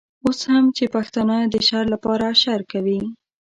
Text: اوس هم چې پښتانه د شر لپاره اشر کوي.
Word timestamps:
اوس 0.25 0.39
هم 0.51 0.65
چې 0.77 0.83
پښتانه 0.95 1.35
د 1.53 1.55
شر 1.67 1.85
لپاره 1.93 2.23
اشر 2.33 2.61
کوي. 2.71 2.99